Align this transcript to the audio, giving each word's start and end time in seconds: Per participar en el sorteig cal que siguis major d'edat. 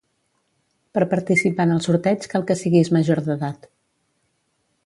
Per 0.97 1.03
participar 1.11 1.67
en 1.69 1.75
el 1.75 1.83
sorteig 1.87 2.27
cal 2.33 2.49
que 2.51 2.57
siguis 2.65 2.93
major 2.99 3.25
d'edat. 3.29 3.73